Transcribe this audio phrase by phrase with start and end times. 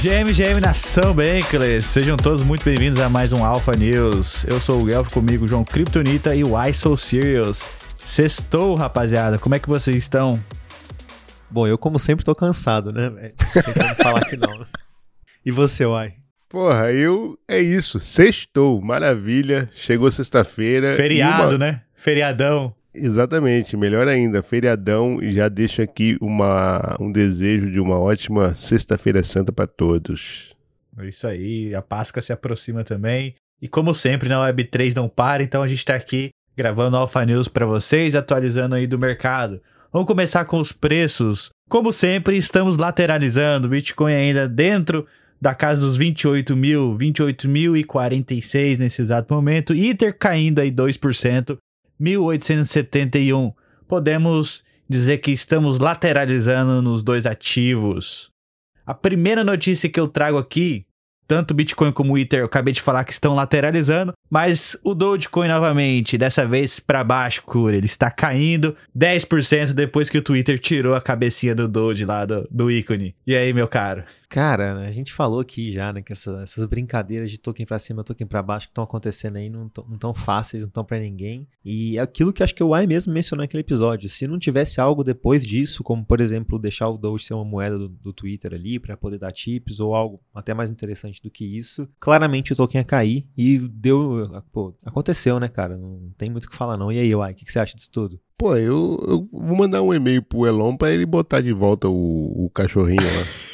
[0.00, 4.46] GM, GM Nação Bankless, sejam todos muito bem-vindos a mais um Alpha News.
[4.46, 7.62] Eu sou o Guelph, comigo João Kryptonita e o I So Serious.
[7.98, 10.42] Sextou, rapaziada, como é que vocês estão?
[11.50, 13.34] Bom, eu como sempre tô cansado, né, velho?
[13.52, 14.66] Tem como falar que não.
[15.44, 16.14] E você, Uai?
[16.48, 17.38] Porra, eu.
[17.46, 18.00] É isso.
[18.00, 18.80] Sextou.
[18.80, 19.68] Maravilha.
[19.74, 20.94] Chegou sexta-feira.
[20.94, 21.58] Feriado, uma...
[21.58, 21.82] né?
[21.94, 22.74] Feriadão.
[22.94, 29.22] Exatamente, melhor ainda, feriadão e já deixo aqui uma, um desejo de uma ótima Sexta-feira
[29.22, 30.54] Santa para todos.
[30.98, 33.34] É isso aí, a Páscoa se aproxima também.
[33.62, 37.46] E como sempre, na Web3 não para, então a gente está aqui gravando Alpha News
[37.48, 39.60] para vocês, atualizando aí do mercado.
[39.92, 41.50] Vamos começar com os preços.
[41.68, 45.06] Como sempre, estamos lateralizando, Bitcoin ainda dentro
[45.40, 51.56] da casa dos 28 mil, 28.046 nesse exato momento, Ether caindo aí 2%,
[52.00, 53.54] 1871.
[53.86, 58.32] Podemos dizer que estamos lateralizando nos dois ativos.
[58.84, 60.86] A primeira notícia que eu trago aqui
[61.30, 66.18] tanto Bitcoin como Ether, eu acabei de falar que estão lateralizando, mas o Dogecoin novamente,
[66.18, 71.00] dessa vez para baixo, cura, ele está caindo 10% depois que o Twitter tirou a
[71.00, 73.14] cabecinha do Doge lá do, do ícone.
[73.24, 74.02] E aí, meu caro?
[74.28, 78.02] Cara, a gente falou aqui já, né, que essa, essas brincadeiras de token para cima,
[78.02, 81.46] token para baixo que estão acontecendo aí não tão fáceis, não estão para ninguém.
[81.64, 84.80] E é aquilo que acho que o Ai mesmo mencionou naquele episódio, se não tivesse
[84.80, 88.52] algo depois disso, como por exemplo deixar o Doge ser uma moeda do, do Twitter
[88.52, 92.56] ali para poder dar tips ou algo até mais interessante do que isso, claramente o
[92.56, 94.42] token ia cair e deu.
[94.52, 95.76] Pô, aconteceu, né, cara?
[95.76, 96.90] Não tem muito o que falar, não.
[96.90, 98.20] E aí, Uai, o que, que, você acha disso tudo?
[98.38, 102.46] Pô, eu, eu vou mandar um e-mail pro Elon pra ele botar de volta o,
[102.46, 103.26] o cachorrinho lá.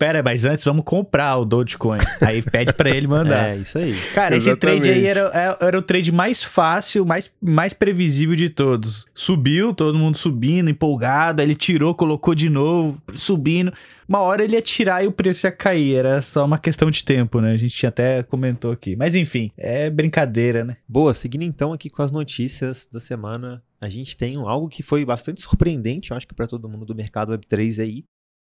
[0.00, 1.98] Pera, mas antes vamos comprar o Dogecoin.
[2.26, 3.50] Aí pede para ele mandar.
[3.50, 3.94] É, isso aí.
[4.14, 8.48] Cara, esse trade aí era, é, era o trade mais fácil, mais, mais previsível de
[8.48, 9.04] todos.
[9.12, 11.42] Subiu, todo mundo subindo, empolgado.
[11.42, 13.74] Aí ele tirou, colocou de novo, subindo.
[14.08, 15.96] Uma hora ele ia tirar e o preço ia cair.
[15.96, 17.52] Era só uma questão de tempo, né?
[17.52, 18.96] A gente até comentou aqui.
[18.96, 20.78] Mas enfim, é brincadeira, né?
[20.88, 23.62] Boa, seguindo então aqui com as notícias da semana.
[23.78, 26.94] A gente tem algo que foi bastante surpreendente, eu acho que para todo mundo do
[26.94, 28.04] mercado Web3 aí,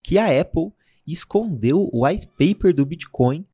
[0.04, 0.72] que a Apple
[1.12, 3.46] escondeu o white paper do Bitcoin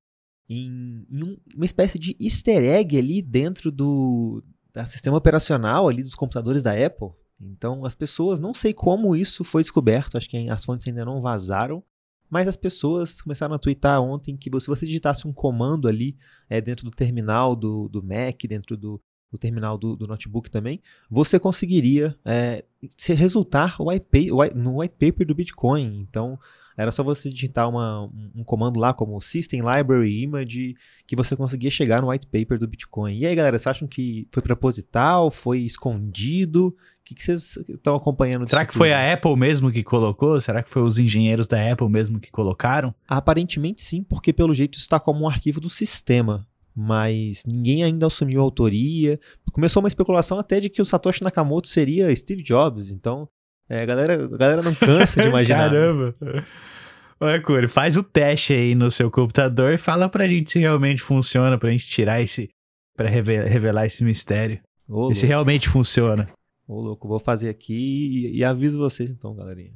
[0.48, 4.42] em, em um, uma espécie de easter egg ali dentro do,
[4.72, 7.10] do sistema operacional ali dos computadores da Apple.
[7.40, 11.20] Então as pessoas, não sei como isso foi descoberto, acho que as fontes ainda não
[11.20, 11.82] vazaram,
[12.30, 16.16] mas as pessoas começaram a twittar ontem que se você digitasse um comando ali
[16.48, 19.00] é, dentro do terminal do, do Mac, dentro do,
[19.30, 22.64] do terminal do, do, notebook também, você conseguiria é,
[22.96, 26.00] se resultar o white, no white paper do Bitcoin.
[26.00, 26.38] Então
[26.76, 30.74] era só você digitar uma, um comando lá como System Library Image
[31.06, 33.18] que você conseguia chegar no white paper do Bitcoin.
[33.18, 35.30] E aí, galera, vocês acham que foi proposital?
[35.30, 36.68] Foi escondido?
[36.68, 38.48] O que, que vocês estão acompanhando?
[38.48, 38.78] Será que tudo?
[38.78, 40.40] foi a Apple mesmo que colocou?
[40.40, 42.94] Será que foi os engenheiros da Apple mesmo que colocaram?
[43.06, 48.06] Aparentemente sim, porque pelo jeito isso está como um arquivo do sistema mas ninguém ainda
[48.08, 49.20] assumiu a autoria.
[49.52, 53.28] Começou uma especulação até de que o Satoshi Nakamoto seria Steve Jobs, então
[53.68, 55.70] é, a, galera, a galera não cansa de imaginar.
[55.70, 55.78] Né?
[55.78, 56.14] Caramba!
[57.20, 61.00] Olha, Curi, faz o teste aí no seu computador e fala pra gente se realmente
[61.00, 62.50] funciona, pra gente tirar esse.
[62.96, 64.60] pra revelar esse mistério.
[64.88, 66.28] Ô, e se realmente funciona.
[66.66, 69.72] Ô, louco, vou fazer aqui e, e aviso vocês então, galerinha.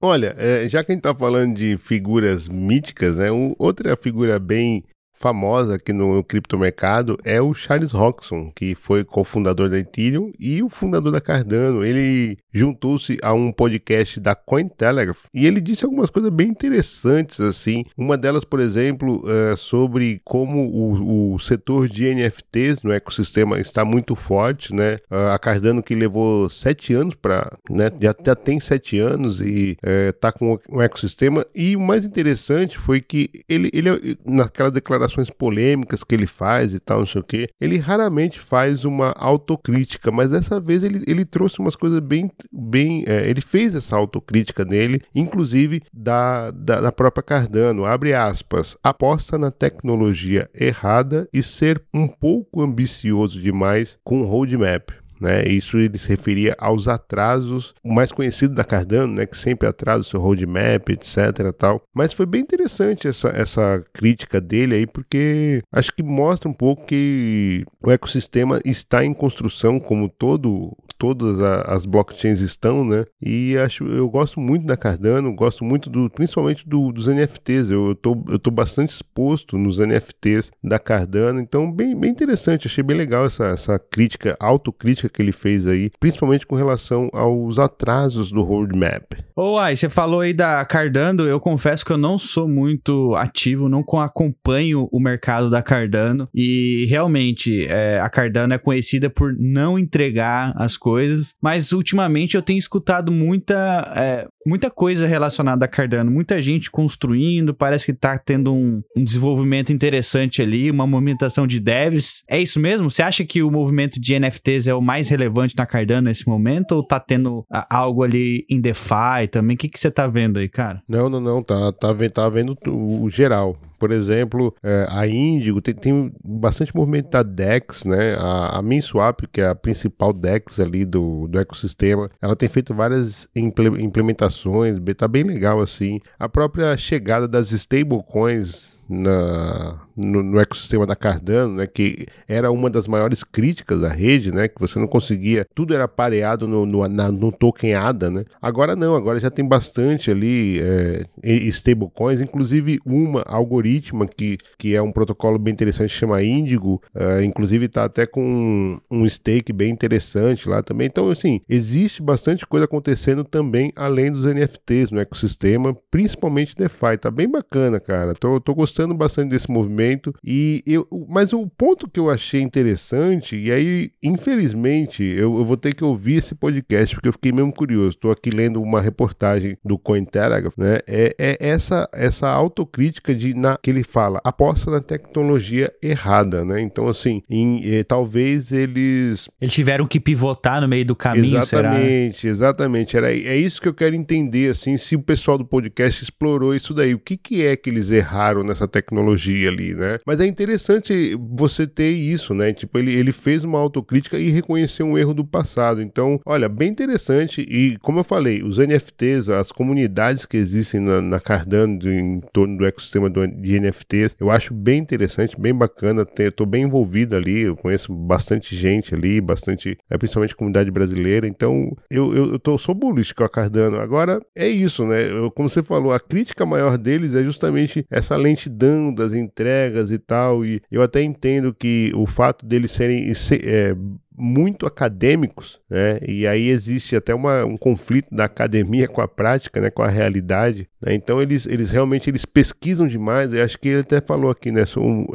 [0.00, 3.30] Olha, é, já que a gente tá falando de figuras míticas, né?
[3.30, 4.84] Um, outra figura bem
[5.22, 10.68] famosa aqui no criptomercado é o Charles Roxon, que foi cofundador da Ethereum e o
[10.68, 11.84] fundador da Cardano.
[11.84, 17.84] Ele juntou-se a um podcast da Cointelegraph e ele disse algumas coisas bem interessantes assim.
[17.96, 23.84] Uma delas, por exemplo, é sobre como o, o, setor de NFTs no ecossistema está
[23.84, 24.96] muito forte, né?
[25.32, 27.90] A Cardano que levou sete anos para, né?
[28.00, 29.76] Já, já, tem sete anos e
[30.08, 31.46] está é, com um ecossistema.
[31.54, 36.74] E o mais interessante foi que ele, ele naquela declaração declarações polêmicas que ele faz
[36.74, 41.02] e tal, não sei o que, ele raramente faz uma autocrítica, mas dessa vez ele,
[41.06, 42.30] ele trouxe umas coisas bem.
[42.50, 47.84] bem é, ele fez essa autocrítica nele, inclusive da, da, da própria Cardano.
[47.84, 55.01] Abre aspas, aposta na tecnologia errada e ser um pouco ambicioso demais com o roadmap.
[55.22, 55.46] Né?
[55.46, 59.24] Isso ele se referia aos atrasos, o mais conhecido da Cardano, né?
[59.24, 61.52] que sempre atrasa o seu roadmap, etc.
[61.56, 61.80] Tal.
[61.94, 66.86] Mas foi bem interessante essa, essa crítica dele aí, porque acho que mostra um pouco
[66.86, 73.04] que o ecossistema está em construção, como todo todas a, as blockchains estão, né?
[73.20, 77.70] E acho, eu gosto muito da Cardano, gosto muito do, principalmente do, dos NFTs.
[77.70, 82.68] Eu, eu, tô, eu tô bastante exposto nos NFTs da Cardano, então bem, bem interessante.
[82.68, 87.58] Achei bem legal essa, essa crítica, autocrítica que ele fez aí, principalmente com relação aos
[87.58, 89.12] atrasos do roadmap.
[89.44, 93.68] Ô, Ai, você falou aí da Cardano, eu confesso que eu não sou muito ativo,
[93.68, 96.28] não acompanho o mercado da Cardano.
[96.32, 102.42] E realmente é, a Cardano é conhecida por não entregar as coisas, mas ultimamente eu
[102.42, 108.18] tenho escutado muita, é, muita coisa relacionada a Cardano, muita gente construindo, parece que tá
[108.18, 112.22] tendo um, um, desenvolvimento interessante ali, uma movimentação de devs.
[112.28, 112.90] É isso mesmo?
[112.90, 116.72] Você acha que o movimento de NFTs é o mais relevante na Cardano nesse momento
[116.72, 119.54] ou tá tendo algo ali em DeFi também?
[119.54, 120.82] O que, que você tá vendo aí, cara?
[120.88, 123.56] Não, não, não, tá, tá, tá vendo o geral.
[123.82, 128.14] Por exemplo, é, a Índigo tem, tem, bastante movimento da DEX, né?
[128.14, 132.72] A, a MinSwap, que é a principal DEX ali do, do ecossistema, ela tem feito
[132.72, 135.98] várias implementações, tá bem legal assim.
[136.16, 142.70] A própria chegada das stablecoins na, no, no, ecossistema da Cardano, né, que era uma
[142.70, 146.86] das maiores críticas da rede, né, que você não conseguia, tudo era pareado no, no,
[146.88, 148.24] na, no token ADA, né.
[148.40, 151.04] Agora não, agora já tem bastante ali é,
[151.48, 157.66] stablecoins, inclusive uma algoritma que, que é um protocolo bem interessante, chama Indigo, é, inclusive
[157.66, 160.86] está até com um, um stake bem interessante lá também.
[160.86, 166.98] Então, assim, existe bastante coisa acontecendo também além dos NFTs no ecossistema, principalmente DeFi.
[167.00, 168.14] Tá bem bacana, cara.
[168.14, 169.81] Tô, tô gostando bastante desse movimento.
[170.24, 175.56] E eu, mas o ponto que eu achei interessante, e aí, infelizmente, eu, eu vou
[175.56, 177.90] ter que ouvir esse podcast, porque eu fiquei mesmo curioso.
[177.90, 180.80] Estou aqui lendo uma reportagem do Cointelegraph, né?
[180.86, 186.60] É, é essa, essa autocrítica de na, que ele fala, aposta na tecnologia errada, né?
[186.60, 189.28] Então, assim, em, eh, talvez eles.
[189.40, 192.32] Eles tiveram que pivotar no meio do caminho, exatamente, será?
[192.32, 196.54] Exatamente, Era, é isso que eu quero entender, assim, se o pessoal do podcast explorou
[196.54, 196.94] isso daí.
[196.94, 199.98] O que, que é que eles erraram nessa tecnologia ali, né?
[200.06, 202.52] Mas é interessante você ter isso, né?
[202.52, 205.82] Tipo, ele, ele fez uma autocrítica e reconheceu um erro do passado.
[205.82, 207.42] Então, olha, bem interessante.
[207.42, 212.58] E como eu falei, os NFTs, as comunidades que existem na, na Cardano em torno
[212.58, 216.06] do ecossistema do, de NFTs, eu acho bem interessante, bem bacana.
[216.18, 221.26] Estou bem envolvido ali, eu conheço bastante gente ali, bastante, é, principalmente comunidade brasileira.
[221.26, 223.78] Então, eu, eu, eu tô, sou bullish com a Cardano.
[223.78, 225.10] Agora, é isso, né?
[225.10, 229.98] Eu, como você falou, a crítica maior deles é justamente essa lentidão das entregas e
[229.98, 230.44] tal.
[230.44, 233.12] E eu até entendo que o fato deles serem
[233.44, 233.74] é,
[234.16, 235.98] muito acadêmicos, né?
[236.06, 239.70] E aí existe até uma, um conflito da academia com a prática, né?
[239.70, 240.68] Com a realidade.
[240.80, 240.94] Né?
[240.94, 243.32] Então eles, eles realmente eles pesquisam demais.
[243.32, 244.64] Eu acho que ele até falou aqui, né?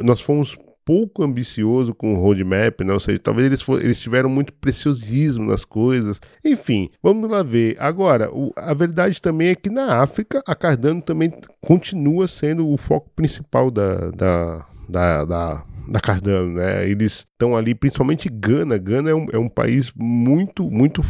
[0.02, 0.56] Nós fomos
[0.88, 2.94] pouco ambicioso com o roadmap, né?
[2.94, 6.18] ou seja, talvez eles, for, eles tiveram muito preciosismo nas coisas.
[6.42, 7.76] Enfim, vamos lá ver.
[7.78, 11.30] Agora, o, a verdade também é que na África, a Cardano também
[11.60, 16.86] continua sendo o foco principal da, da, da, da da Cardano, né?
[16.86, 18.76] Eles estão ali, principalmente Gana.
[18.76, 21.02] Gana é um, é um país muito, muito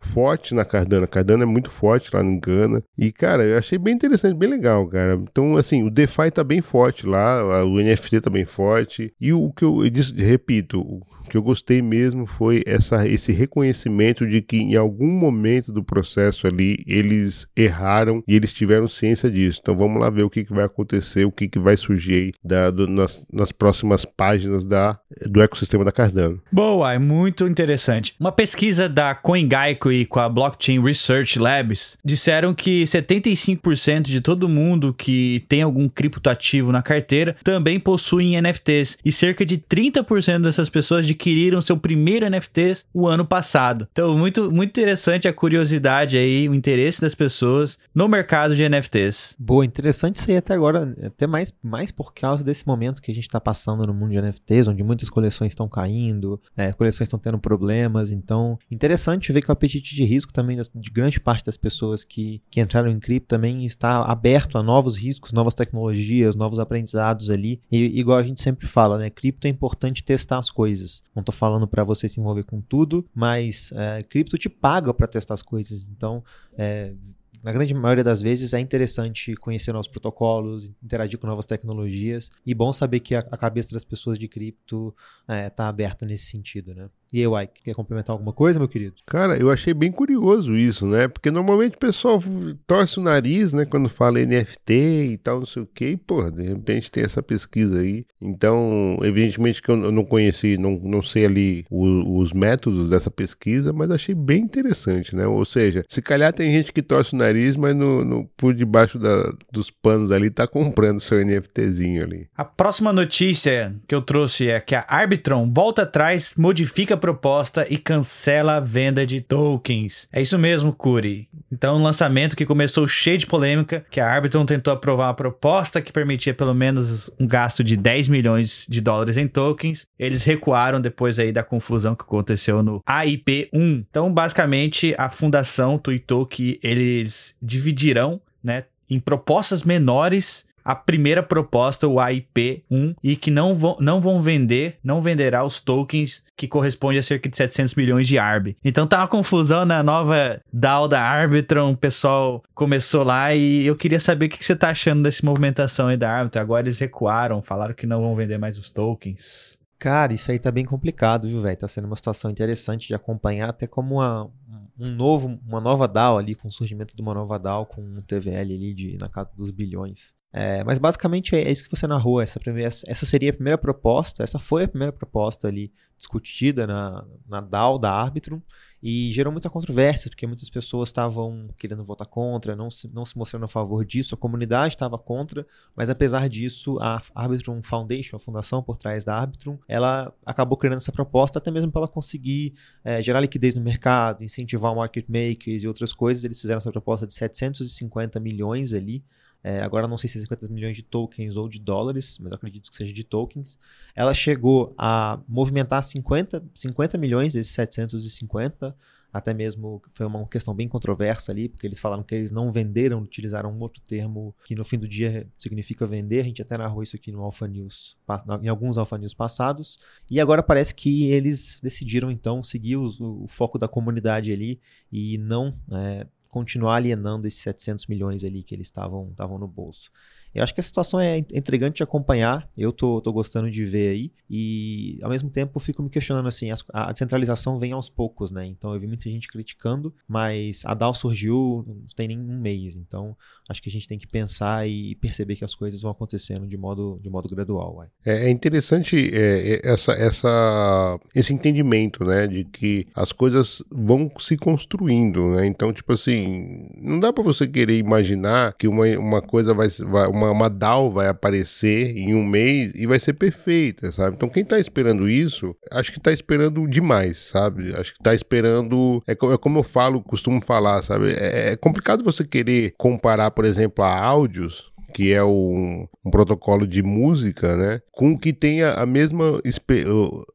[0.00, 1.06] forte na Cardano.
[1.06, 2.82] Cardano é muito forte lá em Gana.
[2.96, 5.14] E, cara, eu achei bem interessante, bem legal, cara.
[5.14, 9.12] Então, assim, o DeFi tá bem forte lá, o NFT tá bem forte.
[9.20, 11.00] E o que eu, eu disse, repito,
[11.30, 16.46] que eu gostei mesmo foi essa, esse reconhecimento de que em algum momento do processo
[16.46, 19.60] ali eles erraram e eles tiveram ciência disso.
[19.62, 22.70] Então vamos lá ver o que, que vai acontecer, o que, que vai surgir da,
[22.70, 26.40] do, nas, nas, próximas páginas da, do ecossistema da Cardano.
[26.50, 28.14] Boa, é muito interessante.
[28.18, 34.48] Uma pesquisa da CoinGecko e com a Blockchain Research Labs disseram que 75% de todo
[34.48, 40.68] mundo que tem algum criptoativo na carteira também possuem NFTs e cerca de 30% dessas
[40.68, 43.86] pessoas de adquiriram seu primeiro NFT o ano passado.
[43.92, 49.36] Então, muito, muito interessante a curiosidade aí, o interesse das pessoas no mercado de NFTs.
[49.38, 53.14] Boa, interessante isso aí até agora, até mais, mais por causa desse momento que a
[53.14, 57.18] gente está passando no mundo de NFTs, onde muitas coleções estão caindo, é, coleções estão
[57.18, 58.10] tendo problemas.
[58.10, 62.42] Então, interessante ver que o apetite de risco também de grande parte das pessoas que,
[62.50, 67.60] que entraram em cripto também está aberto a novos riscos, novas tecnologias, novos aprendizados ali.
[67.70, 69.10] E igual a gente sempre fala, né?
[69.10, 70.99] Cripto é importante testar as coisas.
[71.14, 75.06] Não estou falando para você se envolver com tudo, mas é, cripto te paga para
[75.06, 75.88] testar as coisas.
[75.90, 76.22] Então,
[76.56, 76.94] é,
[77.42, 82.54] na grande maioria das vezes é interessante conhecer novos protocolos, interagir com novas tecnologias e
[82.54, 84.94] bom saber que a, cabeça das pessoas de cripto
[85.26, 86.88] está é, aberta nesse sentido, né?
[87.12, 88.94] E aí, Uai, quer complementar alguma coisa, meu querido?
[89.06, 91.08] Cara, eu achei bem curioso isso, né?
[91.08, 92.22] Porque normalmente o pessoal
[92.66, 93.64] torce o nariz, né?
[93.64, 94.72] Quando fala NFT
[95.12, 95.90] e tal, não sei o quê.
[95.90, 98.04] E, pô, de repente tem essa pesquisa aí.
[98.20, 103.72] Então, evidentemente que eu não conheci, não, não sei ali o, os métodos dessa pesquisa,
[103.72, 105.26] mas achei bem interessante, né?
[105.26, 108.98] Ou seja, se calhar tem gente que torce o nariz, mas no, no por debaixo
[108.98, 112.28] da, dos panos ali tá comprando seu NFTzinho ali.
[112.36, 117.76] A próxima notícia que eu trouxe é que a Arbitron volta atrás, modifica proposta e
[117.76, 120.08] cancela a venda de tokens.
[120.12, 121.28] É isso mesmo, Curi.
[121.50, 125.82] Então, um lançamento que começou cheio de polêmica, que a Arbitron tentou aprovar uma proposta
[125.82, 129.86] que permitia pelo menos um gasto de 10 milhões de dólares em tokens.
[129.98, 133.84] Eles recuaram depois aí da confusão que aconteceu no AIP1.
[133.90, 141.86] Então, basicamente, a fundação tweetou que eles dividirão, né, em propostas menores a primeira proposta,
[141.88, 146.98] o AIP1, e que não vão, não vão vender, não venderá os tokens que corresponde
[146.98, 148.56] a cerca de 700 milhões de ARB.
[148.64, 153.76] Então tá uma confusão na nova DAO da Arbitron, o pessoal começou lá e eu
[153.76, 156.40] queria saber o que você tá achando dessa movimentação aí da Arbitron.
[156.40, 159.59] Agora eles recuaram, falaram que não vão vender mais os tokens.
[159.80, 161.56] Cara, isso aí tá bem complicado, viu, velho?
[161.56, 164.30] Tá sendo uma situação interessante de acompanhar, até como uma,
[164.78, 167.96] um novo, uma nova DAO ali, com o surgimento de uma nova DAO com um
[167.96, 170.12] TVL ali de, na casa dos bilhões.
[170.34, 172.20] É, mas basicamente é, isso que você narrou.
[172.20, 177.02] Essa, primeira, essa seria a primeira proposta, essa foi a primeira proposta ali discutida na,
[177.26, 178.42] na DAO da Arbitrum
[178.82, 183.16] e gerou muita controvérsia, porque muitas pessoas estavam querendo votar contra, não se, não se
[183.16, 185.46] mostrando a favor disso, a comunidade estava contra,
[185.76, 190.78] mas apesar disso, a Arbitrum Foundation, a fundação por trás da Arbitrum, ela acabou criando
[190.78, 195.62] essa proposta até mesmo para ela conseguir é, gerar liquidez no mercado, incentivar market makers
[195.62, 196.24] e outras coisas.
[196.24, 199.04] Eles fizeram essa proposta de 750 milhões ali
[199.42, 202.70] é, agora não sei se é 50 milhões de tokens ou de dólares, mas acredito
[202.70, 203.58] que seja de tokens.
[203.94, 208.76] Ela chegou a movimentar 50, 50 milhões desses 750,
[209.12, 213.00] até mesmo foi uma questão bem controversa ali, porque eles falaram que eles não venderam,
[213.00, 216.20] utilizaram um outro termo que no fim do dia significa vender.
[216.20, 217.96] A gente até narrou isso aqui no Alpha News,
[218.42, 219.78] em alguns Alpha News passados.
[220.08, 224.60] E agora parece que eles decidiram então seguir o, o foco da comunidade ali
[224.92, 229.90] e não é, continuar alienando esses 700 milhões ali que eles estavam no bolso.
[230.34, 233.90] Eu acho que a situação é intrigante de acompanhar, eu tô, tô gostando de ver
[233.90, 238.46] aí, e ao mesmo tempo fico me questionando assim, a descentralização vem aos poucos, né?
[238.46, 242.76] Então eu vi muita gente criticando, mas a DAO surgiu não tem nem um mês,
[242.76, 243.16] então
[243.48, 246.56] acho que a gente tem que pensar e perceber que as coisas vão acontecendo de
[246.56, 247.76] modo, de modo gradual.
[247.76, 247.88] Uai.
[248.04, 254.10] É, é interessante é, é, essa, essa, esse entendimento, né, de que as coisas vão
[254.18, 255.46] se construindo, né?
[255.46, 260.06] Então, tipo assim, não dá para você querer imaginar que uma, uma coisa vai, vai
[260.06, 264.16] uma, uma DAO vai aparecer em um mês e vai ser perfeita, sabe?
[264.16, 267.74] Então quem tá esperando isso, acho que tá esperando demais, sabe?
[267.74, 269.02] Acho que tá esperando.
[269.06, 271.12] É, é como eu falo, costumo falar, sabe?
[271.12, 276.66] É, é complicado você querer comparar, por exemplo, a áudios que é um, um, protocolo
[276.66, 279.86] de música, né, com que tenha a mesma exper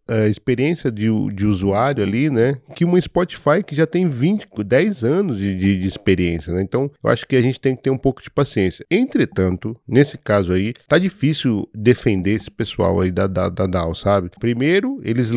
[0.08, 5.04] a experiência de, de, usuário ali, né, que uma Spotify que já tem 20, 10
[5.04, 6.62] anos de, de, de, experiência, né?
[6.62, 8.86] Então, eu acho que a gente tem que ter um pouco de paciência.
[8.90, 14.30] Entretanto, nesse caso aí, tá difícil defender esse pessoal aí da, da, da DAO, sabe?
[14.40, 15.32] Primeiro, eles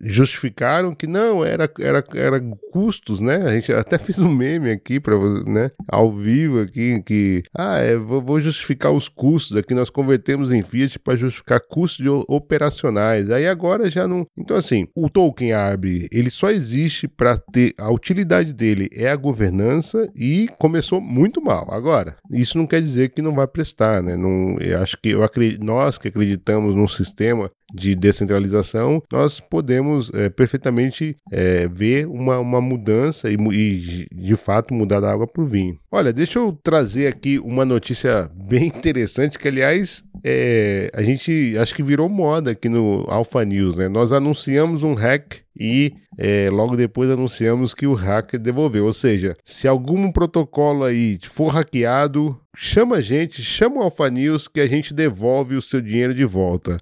[0.00, 2.40] justificaram que não, era, era, era
[2.72, 3.36] custos, né?
[3.36, 5.70] A gente até fez um meme aqui para você, né?
[5.86, 7.96] Ao vivo aqui, que, ah, é,
[8.28, 9.56] vou justificar os custos.
[9.56, 13.30] Aqui nós convertemos em Fiat para justificar custos operacionais.
[13.30, 14.26] Aí agora já não.
[14.36, 17.74] Então, assim, o token ARB ele só existe para ter.
[17.78, 21.66] A utilidade dele é a governança e começou muito mal.
[21.72, 24.16] Agora, isso não quer dizer que não vai prestar, né?
[24.16, 30.10] Não, eu acho que eu acredito, nós que acreditamos num sistema de descentralização, nós podemos
[30.14, 35.42] é, perfeitamente é, ver uma, uma mudança e, e, de fato mudar da água para
[35.42, 35.78] o vinho.
[35.90, 41.74] Olha, deixa eu trazer aqui uma notícia bem interessante que, aliás, é, a gente acho
[41.74, 43.88] que virou moda aqui no Alpha News, né?
[43.88, 48.86] Nós anunciamos um hack e é, logo depois anunciamos que o hacker devolveu.
[48.86, 54.46] Ou seja, se algum protocolo aí for hackeado, chama a gente, chama o Alpha News
[54.46, 56.76] que a gente devolve o seu dinheiro de volta.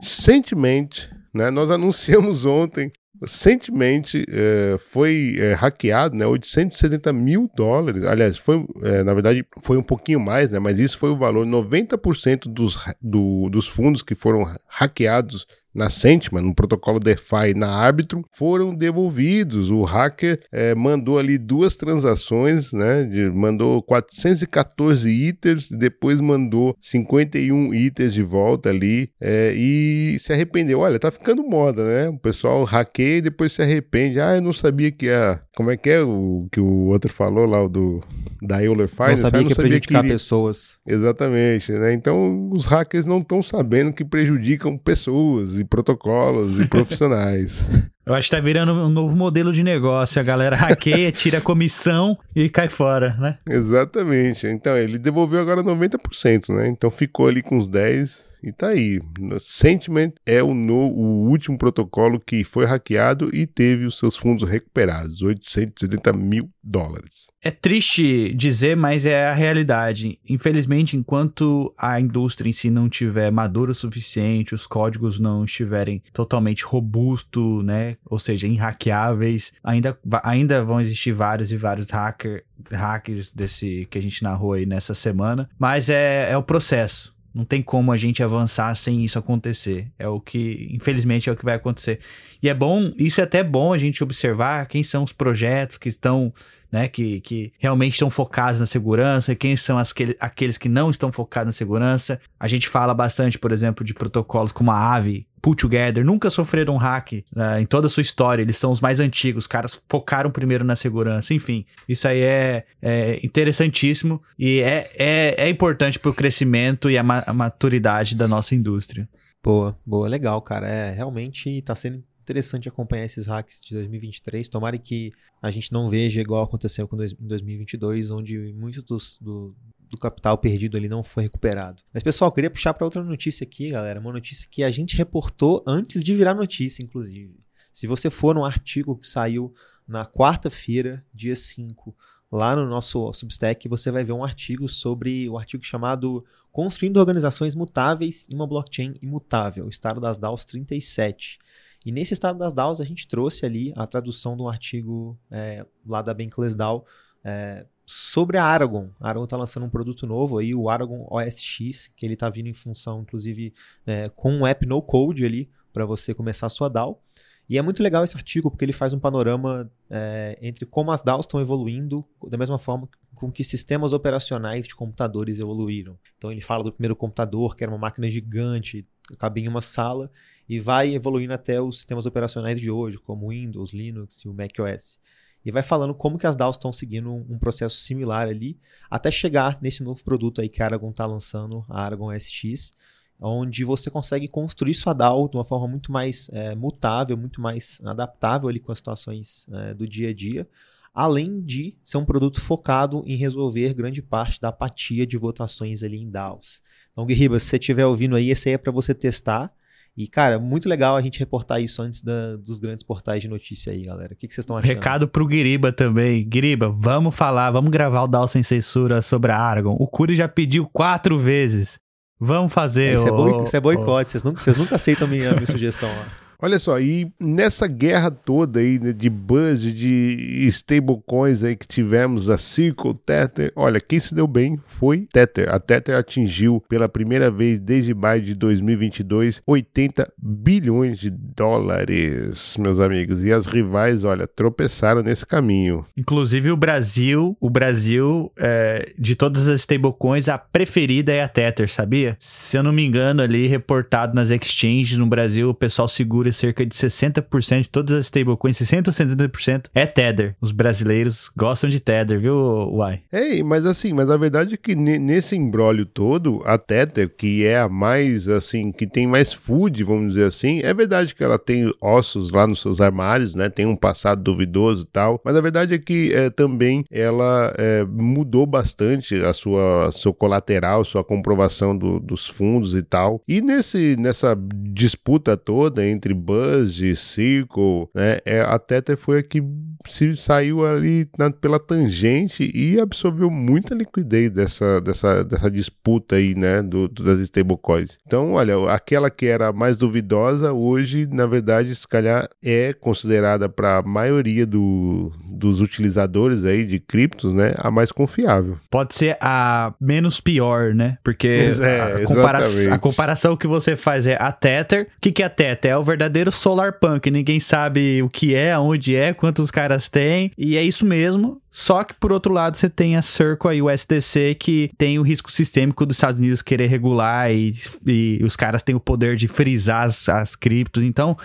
[0.00, 8.04] Recentemente, né, nós anunciamos ontem recentemente é, foi é, hackeado, né, 870 mil dólares.
[8.04, 11.46] Aliás, foi, é, na verdade, foi um pouquinho mais, né, mas isso foi o valor.
[11.46, 18.22] 90% dos, do, dos fundos que foram hackeados na Sentiment, no protocolo DeFi na Arbitrum,
[18.32, 19.70] foram devolvidos.
[19.70, 23.04] O hacker é, mandou ali duas transações, né?
[23.04, 30.80] De, mandou 414 iters, depois mandou 51 iters de volta ali é, e se arrependeu.
[30.80, 32.08] Olha, tá ficando moda, né?
[32.08, 34.20] O pessoal hackeia e depois se arrepende.
[34.20, 35.40] Ah, eu não sabia que a.
[35.54, 38.02] Como é que é o que o outro falou lá, o do
[38.40, 39.22] da Euler Finance?
[39.22, 40.78] Não sabia não que ia sabia prejudicar que iria- pessoas.
[40.86, 41.92] Exatamente, né?
[41.92, 47.62] Então os hackers não estão sabendo que prejudicam pessoas e protocolos e profissionais.
[48.04, 50.20] Eu acho que tá virando um novo modelo de negócio.
[50.20, 53.38] A galera hackeia, tira a comissão e cai fora, né?
[53.48, 54.46] Exatamente.
[54.46, 56.66] Então ele devolveu agora 90%, né?
[56.66, 58.98] Então ficou ali com os 10 e tá aí.
[59.40, 64.48] Sentiment é o, no- o último protocolo que foi hackeado e teve os seus fundos
[64.48, 67.30] recuperados, 870 mil dólares.
[67.44, 70.18] É triste dizer, mas é a realidade.
[70.28, 76.02] Infelizmente, enquanto a indústria em si não tiver madura o suficiente, os códigos não estiverem
[76.12, 77.96] totalmente robustos, né?
[78.06, 84.02] Ou seja, inhackeáveis, ainda, ainda vão existir vários e vários hacker, hackers desse que a
[84.02, 85.48] gente narrou aí nessa semana.
[85.58, 87.11] Mas é, é o processo.
[87.34, 89.88] Não tem como a gente avançar sem isso acontecer.
[89.98, 91.98] É o que, infelizmente, é o que vai acontecer.
[92.42, 95.88] E é bom, isso é até bom a gente observar quem são os projetos que
[95.88, 96.32] estão
[96.72, 101.12] né, que, que realmente estão focados na segurança, e quem são aqueles, que não estão
[101.12, 102.18] focados na segurança.
[102.40, 106.74] A gente fala bastante, por exemplo, de protocolos como a Aave, Pull Together, nunca sofreram
[106.74, 109.80] um hack né, em toda a sua história, eles são os mais antigos, os caras
[109.88, 111.66] focaram primeiro na segurança, enfim.
[111.88, 117.02] Isso aí é, é interessantíssimo e é, é, é importante para o crescimento e a,
[117.02, 119.08] ma- a maturidade da nossa indústria.
[119.42, 120.68] Boa, boa, legal, cara.
[120.68, 124.48] É, realmente tá sendo interessante acompanhar esses hacks de 2023.
[124.48, 125.10] Tomara que
[125.40, 129.54] a gente não veja igual aconteceu com dois, em 2022, onde muito dos- do,
[129.88, 131.82] do capital perdido ali não foi recuperado.
[131.92, 134.00] Mas, pessoal, queria puxar para outra notícia aqui, galera.
[134.00, 137.38] Uma notícia que a gente reportou antes de virar notícia, inclusive.
[137.72, 139.54] Se você for no artigo que saiu
[139.86, 141.94] na quarta-feira, dia 5,
[142.30, 147.54] lá no nosso Substack, você vai ver um artigo sobre o artigo chamado Construindo Organizações
[147.54, 151.38] Mutáveis em uma Blockchain Imutável, Estado das DAOs 37.
[151.84, 155.66] E nesse Estado das DAOs a gente trouxe ali a tradução de um artigo é,
[155.86, 156.86] lá da Bankless DAO
[157.24, 158.90] é, sobre a Aragon.
[159.00, 162.48] A Aragon está lançando um produto novo aí, o Aragon OSX, que ele está vindo
[162.48, 163.52] em função, inclusive,
[163.86, 167.02] é, com um app no code ali para você começar a sua DAO.
[167.48, 171.02] E é muito legal esse artigo porque ele faz um panorama é, entre como as
[171.02, 175.98] DAOs estão evoluindo, da mesma forma com que sistemas operacionais de computadores evoluíram.
[176.16, 178.86] Então ele fala do primeiro computador, que era uma máquina gigante,
[179.16, 180.10] cabia em uma sala,
[180.48, 184.98] e vai evoluindo até os sistemas operacionais de hoje, como Windows, Linux e o macOS.
[185.44, 188.58] E vai falando como que as DAOs estão seguindo um, um processo similar ali,
[188.90, 192.72] até chegar nesse novo produto aí que a Aragon está lançando, a Aragon SX,
[193.20, 197.80] onde você consegue construir sua DAO de uma forma muito mais é, mutável, muito mais
[197.84, 200.48] adaptável ali com as situações é, do dia a dia,
[200.94, 205.96] além de ser um produto focado em resolver grande parte da apatia de votações ali
[205.98, 206.60] em DAOs.
[206.92, 209.50] Então, Guirriba, se você estiver ouvindo aí, esse aí é para você testar.
[209.96, 213.72] E, cara, muito legal a gente reportar isso antes da- dos grandes portais de notícia
[213.72, 214.14] aí, galera.
[214.14, 214.68] O que, que vocês estão achando?
[214.74, 216.26] Recado pro Guiriba também.
[216.26, 219.76] Guiriba, vamos falar, vamos gravar o Down Sem Censura sobre a Aragon.
[219.78, 221.78] O Curi já pediu quatro vezes.
[222.18, 222.94] Vamos fazer.
[222.94, 225.46] Isso é, boi, isso é ô- boicote, vocês nunca, vocês nunca aceitam a minha, minha
[225.46, 226.06] sugestão lá.
[226.44, 232.28] Olha só, e nessa guerra toda aí né, de buzz, de stablecoins aí que tivemos,
[232.28, 235.48] a Circle, Tether, olha, quem se deu bem foi Tether.
[235.54, 242.80] A Tether atingiu pela primeira vez desde maio de 2022 80 bilhões de dólares, meus
[242.80, 243.24] amigos.
[243.24, 245.86] E as rivais, olha, tropeçaram nesse caminho.
[245.96, 251.70] Inclusive o Brasil, o Brasil, é, de todas as stablecoins, a preferida é a Tether,
[251.70, 252.16] sabia?
[252.18, 256.64] Se eu não me engano, ali reportado nas exchanges no Brasil, o pessoal segura cerca
[256.64, 260.34] de 60% de todas as stablecoins, 60 ou 70% é Tether.
[260.40, 263.00] Os brasileiros gostam de Tether, viu, Uai?
[263.10, 267.44] É, mas assim, mas a verdade é que ne- nesse embrólio todo, a Tether, que
[267.44, 271.38] é a mais, assim, que tem mais food, vamos dizer assim, é verdade que ela
[271.38, 273.48] tem ossos lá nos seus armários, né?
[273.48, 277.84] Tem um passado duvidoso e tal, mas a verdade é que é, também ela é,
[277.84, 283.20] mudou bastante a sua seu colateral, sua comprovação do- dos fundos e tal.
[283.26, 284.36] E nesse, nessa
[284.72, 288.18] disputa toda entre Buzz, Circle, né?
[288.24, 289.42] É, a Tether foi a que
[289.88, 296.34] se saiu ali na, pela tangente e absorveu muita liquidez dessa, dessa, dessa disputa aí,
[296.34, 297.98] né, do, do, das stablecoins.
[298.06, 303.78] Então, olha, aquela que era mais duvidosa, hoje, na verdade, se calhar é considerada para
[303.78, 308.58] a maioria do, dos utilizadores aí de criptos, né, a mais confiável.
[308.70, 310.98] Pode ser a menos pior, né?
[311.02, 314.88] Porque é, a, compara a, comparação que você faz é a Tether.
[314.96, 315.72] O que, que é a Tether?
[315.72, 317.10] É o verdadeiro Solar Punk.
[317.10, 320.30] Ninguém sabe o que é, aonde é, quantos caras têm.
[320.36, 321.40] E é isso mesmo.
[321.50, 325.02] Só que, por outro lado, você tem a Circle e o SDC que tem o
[325.02, 327.52] risco sistêmico dos Estados Unidos querer regular e,
[327.86, 330.82] e os caras têm o poder de frisar as, as criptos.
[330.82, 331.16] Então,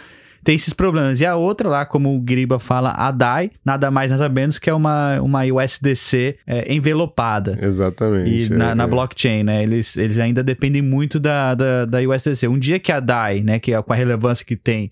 [0.48, 1.20] tem esses problemas.
[1.20, 4.70] E a outra lá, como o Griba fala, a DAI, nada mais nada menos que
[4.70, 7.60] é uma, uma USDC é, envelopada.
[7.62, 8.30] Exatamente.
[8.30, 9.62] E é, na, na, blockchain, né?
[9.62, 12.48] Eles, eles ainda dependem muito da, da, da USDC.
[12.48, 14.90] Um dia que a DAI, né, que é com a relevância que tem,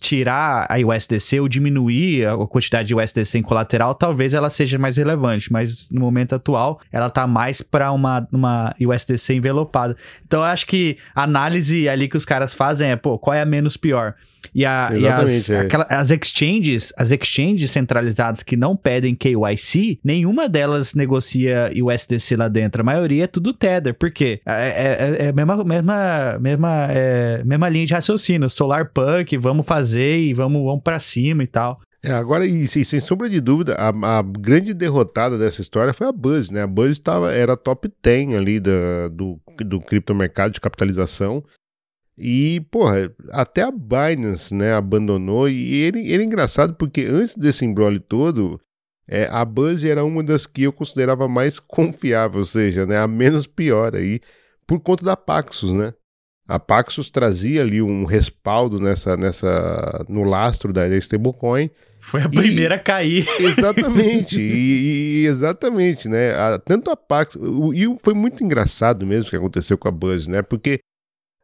[0.00, 4.96] tirar a USDC ou diminuir a quantidade de USDC em colateral, talvez ela seja mais
[4.96, 9.94] relevante, mas no momento atual ela tá mais para uma, uma USDC envelopada.
[10.26, 13.42] Então eu acho que a análise ali que os caras fazem é, pô, qual é
[13.42, 14.14] a menos pior?
[14.54, 15.60] E, a, e as, é.
[15.60, 22.48] aquela, as exchanges, as exchanges centralizadas que não pedem KYC, nenhuma delas negocia USDC lá
[22.48, 22.82] dentro.
[22.82, 23.94] A maioria é tudo Tether.
[23.94, 24.40] Por quê?
[24.46, 28.48] É, é, é a mesma, mesma, mesma, é, mesma linha de raciocínio.
[28.48, 31.80] Solar Punk, vamos fazer e vamos, vamos para cima e tal.
[32.02, 36.06] É, agora, e, e, sem sombra de dúvida, a, a, grande derrotada dessa história foi
[36.06, 36.62] a Buzz, né?
[36.62, 41.42] A Buzz tava, era top 10 ali da, do, do criptomercado de capitalização.
[42.18, 45.48] E, porra, até a Binance, né, abandonou.
[45.48, 48.60] E ele, ele é engraçado porque antes desse embrolho todo,
[49.06, 53.06] é, a Buzz era uma das que eu considerava mais confiável, ou seja, né, a
[53.06, 54.20] menos pior aí,
[54.66, 55.94] por conta da Paxos, né?
[56.46, 61.70] A Paxos trazia ali um respaldo nessa, nessa no lastro da stablecoin.
[62.00, 63.26] Foi a primeira e, a cair.
[63.38, 66.32] Exatamente, e, e, exatamente, né?
[66.32, 67.40] A, tanto a Paxos.
[67.74, 70.40] E foi muito engraçado mesmo o que aconteceu com a Buzz, né?
[70.40, 70.80] Porque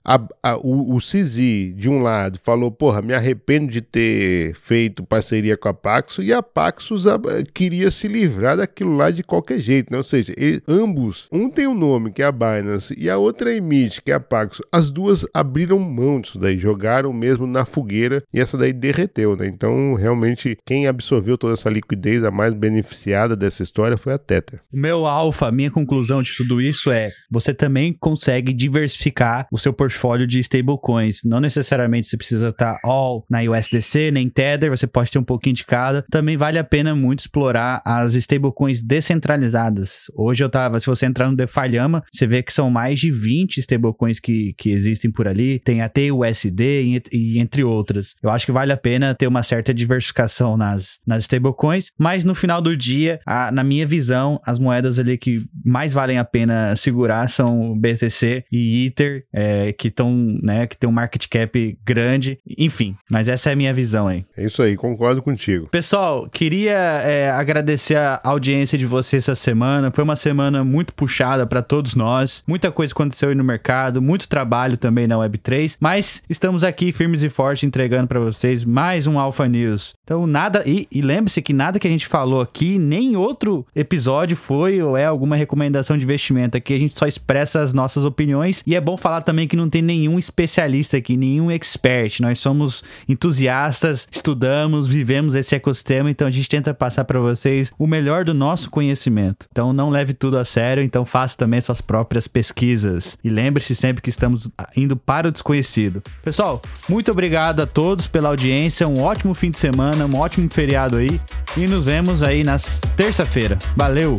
[0.04, 5.02] a, a, o, o Cizi, de um lado, falou: Porra, me arrependo de ter feito
[5.02, 7.18] parceria com a Paxos, e a Paxos a,
[7.54, 9.96] queria se livrar daquilo lá de qualquer jeito, né?
[9.96, 13.50] Ou seja, ele, ambos, um tem um nome, que é a Binance, e a outra
[13.50, 14.64] é a Emit, que é a Paxos.
[14.70, 19.46] As duas abriram mão disso daí, jogaram mesmo na fogueira, e essa daí derreteu, né?
[19.46, 24.60] Então, realmente, quem absorveu toda essa liquidez, a mais beneficiada dessa história foi a Tether.
[24.70, 29.72] O meu alfa, minha conclusão de tudo isso é: você também consegue diversificar o seu
[29.72, 31.22] portfólio portfólio de stablecoins.
[31.24, 35.54] Não necessariamente você precisa estar all na USDC, nem Tether, você pode ter um pouquinho
[35.54, 36.04] de cada.
[36.10, 40.04] Também vale a pena muito explorar as stablecoins descentralizadas.
[40.16, 43.10] Hoje eu tava, se você entrar no DeFi Llama, você vê que são mais de
[43.10, 45.60] 20 stablecoins que, que existem por ali.
[45.60, 48.14] Tem a TUSD e, entre outras.
[48.22, 52.34] Eu acho que vale a pena ter uma certa diversificação nas, nas stablecoins, mas no
[52.34, 56.74] final do dia, a, na minha visão, as moedas ali que mais valem a pena
[56.76, 62.38] segurar são BTC e Ether, é, que estão, né, que tem um market cap grande,
[62.56, 62.96] enfim.
[63.10, 64.24] Mas essa é a minha visão aí.
[64.34, 65.68] É isso aí, concordo contigo.
[65.70, 69.90] Pessoal, queria é, agradecer a audiência de vocês essa semana.
[69.90, 72.42] Foi uma semana muito puxada para todos nós.
[72.46, 77.22] Muita coisa aconteceu aí no mercado, muito trabalho também na Web3, mas estamos aqui firmes
[77.22, 79.94] e fortes entregando para vocês mais um Alpha News.
[80.02, 80.62] Então, nada.
[80.64, 84.96] E, e lembre-se que nada que a gente falou aqui, nem outro episódio foi ou
[84.96, 86.56] é alguma recomendação de investimento.
[86.56, 89.73] Aqui a gente só expressa as nossas opiniões e é bom falar também que não
[89.74, 92.20] tem nenhum especialista aqui, nenhum expert.
[92.20, 97.84] Nós somos entusiastas, estudamos, vivemos esse ecossistema, então a gente tenta passar para vocês o
[97.84, 99.46] melhor do nosso conhecimento.
[99.50, 103.18] Então não leve tudo a sério, então faça também suas próprias pesquisas.
[103.24, 106.00] E lembre-se sempre que estamos indo para o desconhecido.
[106.22, 110.98] Pessoal, muito obrigado a todos pela audiência, um ótimo fim de semana, um ótimo feriado
[110.98, 111.20] aí
[111.56, 112.58] e nos vemos aí na
[112.96, 113.58] terça-feira.
[113.74, 114.16] Valeu!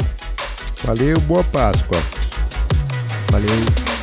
[0.84, 1.98] Valeu, boa Páscoa!
[3.32, 3.95] Valeu!